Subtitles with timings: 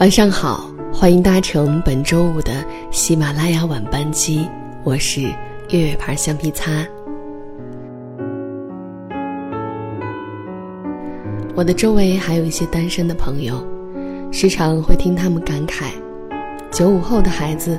[0.00, 4.48] 晚上好，欢迎搭乘本周五的喜马拉雅晚班机，
[4.82, 5.20] 我是
[5.68, 6.72] 月月牌橡皮擦。
[11.54, 13.62] 我的周围还有一些单身的朋友，
[14.32, 15.90] 时常会听他们感慨：
[16.72, 17.78] 九五后的孩子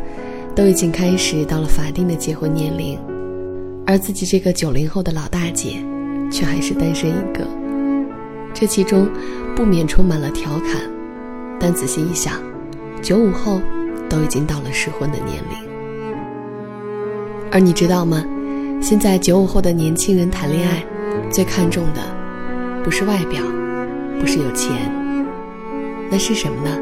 [0.53, 2.99] 都已经开始到了法定的结婚年龄，
[3.87, 5.83] 而自己这个九零后的老大姐，
[6.31, 7.47] 却还是单身一个。
[8.53, 9.09] 这其中
[9.55, 10.81] 不免充满了调侃，
[11.61, 12.33] 但仔细一想，
[13.03, 13.61] 九五后
[14.09, 15.69] 都已经到了适婚的年龄。
[17.51, 18.25] 而你知道吗？
[18.81, 20.83] 现在九五后的年轻人谈恋爱，
[21.29, 22.01] 最看重的
[22.83, 23.41] 不是外表。
[24.19, 24.71] 不是有钱，
[26.09, 26.77] 那是什么呢？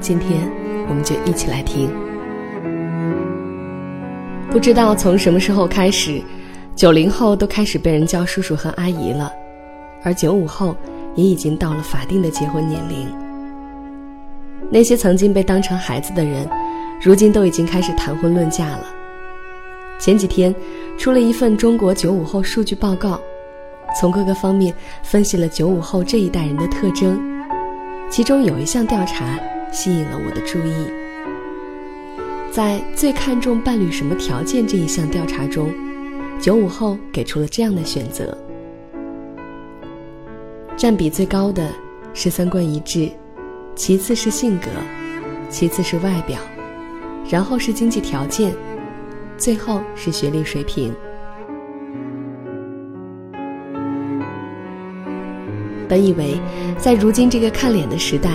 [0.00, 0.48] 今天
[0.88, 1.90] 我们就一起来听。
[4.50, 6.22] 不知道从什么时候开始，
[6.76, 9.32] 九零后都开始被人叫叔叔和阿姨了，
[10.04, 10.76] 而九五后
[11.14, 13.21] 也已经到了法定的结婚年龄。
[14.72, 16.48] 那些曾经被当成孩子的人，
[17.02, 18.86] 如今都已经开始谈婚论嫁了。
[19.98, 20.54] 前几天，
[20.96, 23.20] 出了一份中国九五后数据报告。
[24.00, 27.20] 从各个方面分析了九五后这一代人的特征，
[28.08, 29.38] 其中有一项调查
[29.70, 30.72] 吸引了我的注意。
[32.50, 35.70] 在最看重伴侣什么条件这一项调查中，
[36.40, 38.34] 九五后给出了这样的选择：
[40.78, 41.68] 占比最高的
[42.14, 43.10] 是三观一致，
[43.74, 44.68] 其次是性格，
[45.48, 46.38] 其次是外表，
[47.28, 48.52] 然后是经济条件，
[49.36, 50.92] 最后是学历水平。
[55.88, 56.38] 本以为，
[56.78, 58.30] 在如今这个看脸的时代，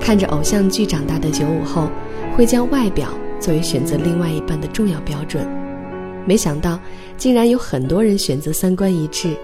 [0.00, 1.88] 看着偶像剧长大的九五后，
[2.36, 3.08] 会将外表
[3.38, 5.46] 作为选择另外一半的重要标准，
[6.26, 6.78] 没想到，
[7.16, 9.34] 竟然有很多人选择三观一致。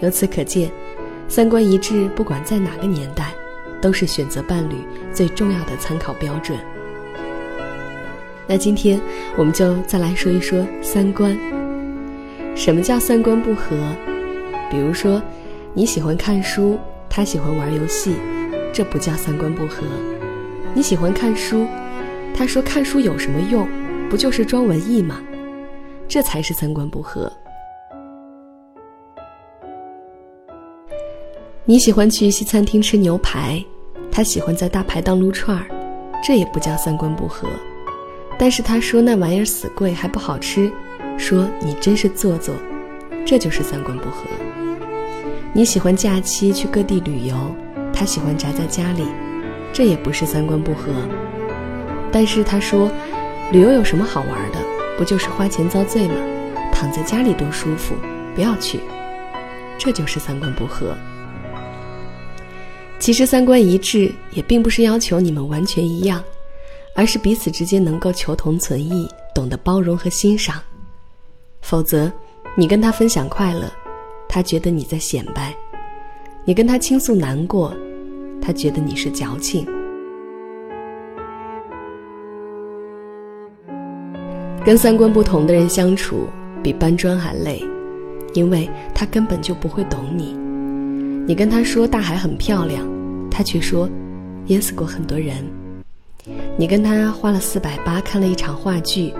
[0.00, 0.70] 由此可见，
[1.28, 3.32] 三观一致不管在哪个年代，
[3.82, 4.76] 都是选择伴侣
[5.12, 6.58] 最重要的参考标准。
[8.46, 8.98] 那今天，
[9.36, 11.36] 我们就再来说一说三观。
[12.54, 13.76] 什么叫三观不合？
[14.70, 15.20] 比如说。
[15.74, 18.14] 你喜欢看书，他喜欢玩游戏，
[18.74, 19.86] 这不叫三观不合。
[20.74, 21.66] 你喜欢看书，
[22.34, 23.66] 他说看书有什么用？
[24.10, 25.22] 不就是装文艺吗？
[26.06, 27.32] 这才是三观不合。
[31.64, 33.64] 你喜欢去西餐厅吃牛排，
[34.12, 35.64] 他喜欢在大排档撸串儿，
[36.22, 37.48] 这也不叫三观不合。
[38.38, 40.70] 但是他说那玩意儿死贵还不好吃，
[41.16, 42.54] 说你真是做作，
[43.24, 44.26] 这就是三观不合。
[45.54, 47.34] 你喜欢假期去各地旅游，
[47.90, 49.06] 他喜欢宅在家里，
[49.72, 50.92] 这也不是三观不合。
[52.12, 52.90] 但是他说，
[53.50, 54.58] 旅游有什么好玩的？
[54.98, 56.14] 不就是花钱遭罪吗？
[56.70, 57.94] 躺在家里多舒服，
[58.34, 58.80] 不要去，
[59.78, 60.94] 这就是三观不合。
[63.02, 66.22] 其实三观一致也并不是要求你们完全一样，
[66.94, 70.62] 而是彼此之间能够求同存异，懂得包容和欣赏。
[71.62, 72.12] 否则，
[72.54, 73.68] 你跟他分享快乐。
[74.28, 75.52] 他觉得你在显摆，
[76.44, 77.74] 你跟他倾诉难过，
[78.40, 79.66] 他觉得你是矫情。
[84.64, 86.28] 跟三观不同的人相处
[86.62, 87.60] 比搬砖还累，
[88.32, 90.36] 因为他根本就不会懂你。
[91.26, 92.84] 你跟他说大海很漂亮，
[93.32, 93.88] 他却说
[94.48, 95.36] 淹死过很多人。
[96.56, 99.12] 你跟他花了四百八看了一场话剧，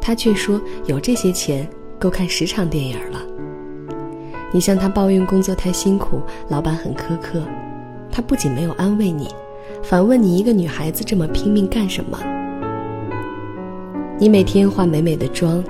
[0.00, 1.68] 他却说有这些钱
[2.00, 3.20] 够看十场电影了。
[4.52, 7.42] 你向他抱怨工作太辛苦，老板很苛刻，
[8.10, 9.28] 他不仅没有安慰你，
[9.82, 12.18] 反问你一个女孩子这么拼命干什么？
[14.18, 15.62] 你每天化美美的妆，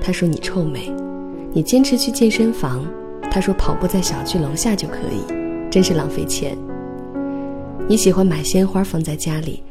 [0.00, 0.90] 他说你臭美；
[1.52, 2.84] 你坚持去健身房，
[3.30, 6.56] 他说跑步在小区楼下就可以，真是浪费钱。
[7.86, 9.62] 你喜欢买鲜花放在家里，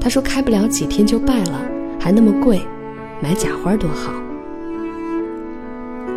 [0.00, 1.60] 他说开不了几天就败了，
[2.00, 2.62] 还那么贵，
[3.22, 4.14] 买假花多好。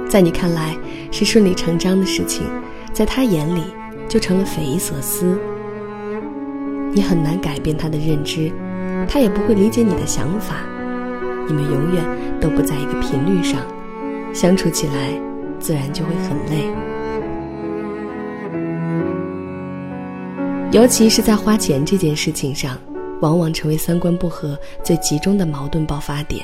[0.07, 0.73] 在你看来
[1.11, 2.45] 是顺理成章的事情，
[2.93, 3.61] 在他眼里
[4.07, 5.37] 就成了匪夷所思。
[6.93, 8.49] 你很难改变他的认知，
[9.09, 10.55] 他也不会理解你的想法，
[11.46, 12.05] 你们永远
[12.39, 13.59] 都不在一个频率上，
[14.34, 15.09] 相处起来
[15.59, 16.92] 自然就会很累。
[20.73, 22.75] 尤其是在花钱这件事情上，
[23.22, 26.43] 往往成为三观不合最集中的矛盾爆发点。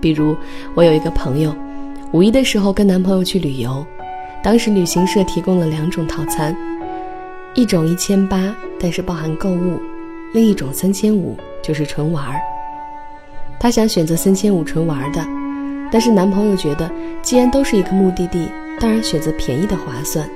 [0.00, 0.36] 比如，
[0.74, 1.54] 我有一个朋友。
[2.10, 3.86] 五一的时候跟男朋友去旅游，
[4.42, 6.56] 当时旅行社提供了两种套餐，
[7.54, 9.78] 一种一千八，但是包含购物；
[10.34, 12.34] 另一种三千五，就是纯玩儿。
[13.60, 15.24] 她想选择三千五纯玩的，
[15.92, 16.90] 但是男朋友觉得
[17.22, 18.48] 既然都是一个目的地，
[18.80, 20.28] 当然选择便宜的划算，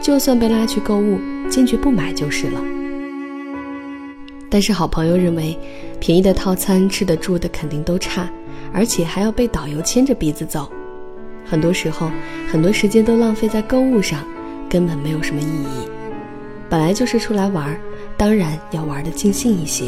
[0.00, 1.16] 就算被拉去购物，
[1.48, 2.60] 坚决不买就是了。
[4.50, 5.58] 但是好朋友认为，
[6.00, 8.28] 便宜的套餐吃的住的肯定都差，
[8.72, 10.70] 而且还要被导游牵着鼻子走，
[11.44, 12.10] 很多时候
[12.50, 14.24] 很多时间都浪费在购物上，
[14.68, 15.88] 根本没有什么意义。
[16.70, 17.78] 本来就是出来玩，
[18.16, 19.86] 当然要玩的尽兴一些。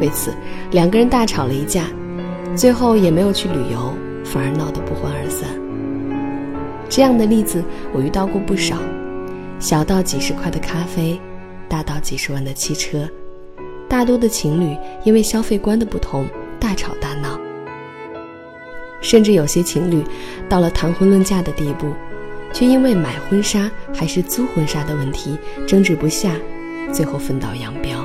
[0.00, 0.32] 为此，
[0.70, 1.84] 两个人大吵了一架，
[2.54, 3.94] 最后也没有去旅游，
[4.24, 5.48] 反而闹得不欢而散。
[6.88, 7.62] 这样的例子
[7.92, 8.76] 我遇到过不少，
[9.60, 11.20] 小到几十块的咖啡，
[11.68, 13.06] 大到几十万的汽车，
[13.86, 14.74] 大多的情侣
[15.04, 16.26] 因为消费观的不同
[16.58, 17.38] 大吵大闹，
[19.02, 20.02] 甚至有些情侣
[20.48, 21.92] 到了谈婚论嫁的地步。
[22.52, 26.32] 却因为买婚纱还是租婚纱的问题争执不下，
[26.92, 28.04] 最后分道扬镳。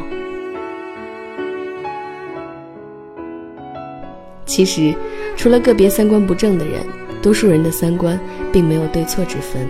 [4.45, 4.93] 其实，
[5.35, 6.85] 除了个别三观不正的人，
[7.23, 8.19] 多数人的三观
[8.53, 9.67] 并没有对错之分，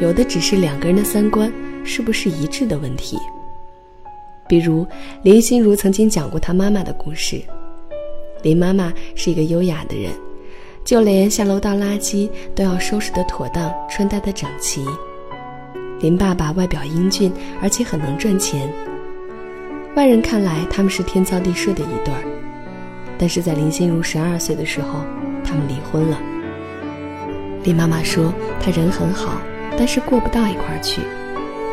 [0.00, 1.52] 有的只是两个人的三观
[1.84, 3.18] 是不是一致的问题。
[4.48, 4.86] 比如
[5.22, 7.40] 林心如曾经讲过她妈妈的故事，
[8.42, 10.12] 林妈妈是一个优雅的人。
[10.84, 14.84] 就连下楼倒垃圾都要收拾得妥当，穿戴得整齐。
[15.98, 17.32] 林爸爸外表英俊，
[17.62, 18.70] 而且很能赚钱。
[19.96, 22.22] 外人看来他们是天造地设的一对儿，
[23.16, 25.00] 但是在林心如十二岁的时候，
[25.42, 26.20] 他们离婚了。
[27.62, 28.30] 林妈妈说
[28.60, 29.40] 他人很好，
[29.76, 31.00] 但是过不到一块儿去，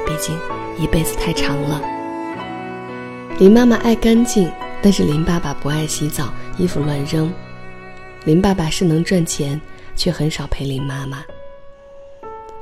[0.06, 0.38] 毕竟
[0.77, 1.81] 一辈子太长了。
[3.39, 4.51] 林妈妈爱干净，
[4.81, 7.31] 但是林爸爸不爱洗澡，衣服乱扔。
[8.25, 9.59] 林爸爸是能赚钱，
[9.95, 11.24] 却很少陪林妈妈。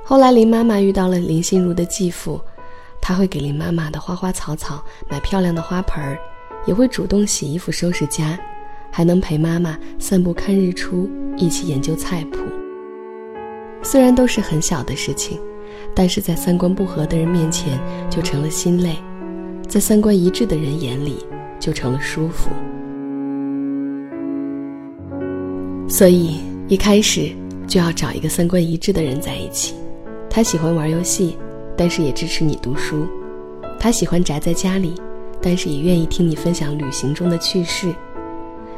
[0.04, 2.40] 后来林妈妈遇到了林心如的继父，
[3.02, 6.18] 他会给林妈妈的花花草草买漂亮的花盆儿，
[6.66, 8.40] 也会主动洗衣服、收拾家，
[8.92, 12.40] 还能陪妈妈散步看日出，一起研究菜谱。
[13.82, 15.40] 虽然都是很小的事情，
[15.96, 17.80] 但是在三观不合的人面前
[18.10, 18.96] 就成了心累，
[19.68, 21.26] 在三观一致的人眼里
[21.60, 22.50] 就成了舒服。
[25.88, 27.32] 所以一开始
[27.68, 29.74] 就要找一个三观一致的人在一起。
[30.30, 31.36] 他喜欢玩游戏，
[31.76, 33.08] 但是也支持你读书；
[33.80, 34.94] 他喜欢宅在家里，
[35.42, 37.90] 但是也愿意听你分享旅行中的趣事；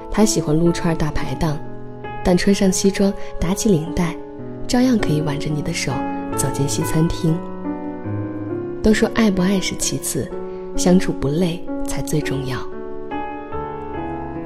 [0.09, 1.59] 他喜欢撸串大排档，
[2.24, 4.15] 但穿上西装打起领带，
[4.71, 5.91] 照样可以挽着你的手
[6.38, 7.38] 走进西餐厅。
[8.81, 10.31] 都说爱不爱是其次，
[10.77, 12.57] 相处不累才最重要。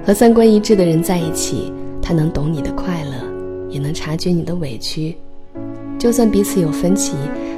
[0.03, 1.71] 和三观一致的人在一起。
[2.01, 3.11] 他能懂你的快乐，
[3.67, 5.15] 也能察觉你的委屈，
[5.97, 7.15] 就算彼此有分歧，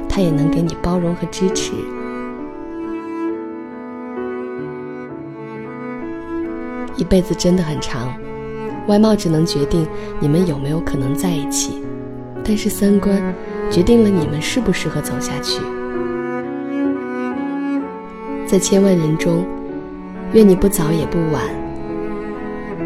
[0.08, 1.72] 他也能给你包容和支持。
[6.96, 8.14] 一辈子真的很长，
[8.86, 9.86] 外貌只能决定
[10.18, 11.82] 你们有没有可能在一起，
[12.48, 13.22] 但是三观
[13.70, 15.60] 决定了你们适不适合走下去。
[18.46, 19.46] 在千万人中，
[20.32, 21.44] 愿你不早也不晚。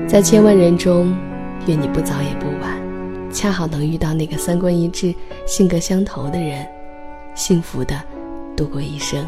[0.09, 1.17] 在千万人中。
[1.69, 2.76] 愿你不早也不晚，
[3.31, 5.14] 恰好能遇到那个三观一致、
[5.47, 6.67] 性格相投的人，
[7.37, 7.94] 幸福的
[8.56, 9.25] 度过一生。